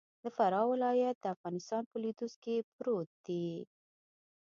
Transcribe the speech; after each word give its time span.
د 0.23 0.23
فراه 0.35 0.67
ولايت 0.73 1.15
د 1.21 1.25
افغانستان 1.35 1.83
په 1.87 1.95
لویدیځ 2.01 2.33
کی 2.43 2.55
پروت 2.75 3.09
دې. 3.25 3.47